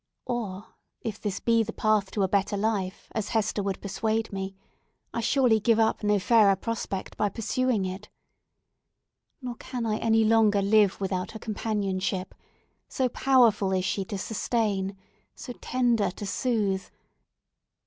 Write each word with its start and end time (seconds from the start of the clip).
Or, 0.25 0.73
if 1.03 1.21
this 1.21 1.39
be 1.39 1.61
the 1.61 1.71
path 1.73 2.09
to 2.09 2.23
a 2.23 2.27
better 2.27 2.57
life, 2.57 3.07
as 3.11 3.29
Hester 3.29 3.61
would 3.61 3.79
persuade 3.81 4.33
me, 4.33 4.55
I 5.13 5.21
surely 5.21 5.59
give 5.59 5.77
up 5.79 6.01
no 6.03 6.17
fairer 6.17 6.55
prospect 6.55 7.15
by 7.17 7.29
pursuing 7.29 7.85
it! 7.85 8.09
Neither 9.43 9.57
can 9.59 9.85
I 9.85 9.97
any 9.97 10.23
longer 10.23 10.59
live 10.63 10.99
without 10.99 11.33
her 11.33 11.39
companionship; 11.39 12.33
so 12.89 13.09
powerful 13.09 13.71
is 13.73 13.85
she 13.85 14.03
to 14.05 14.17
sustain—so 14.17 15.53
tender 15.61 16.09
to 16.09 16.25
soothe! 16.25 16.85